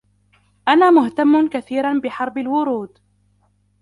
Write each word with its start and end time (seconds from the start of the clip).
أنا 0.67 0.91
مهتم 0.91 1.47
كثيرا 1.49 1.99
بحرب 2.03 2.37
الورود. 2.37 2.99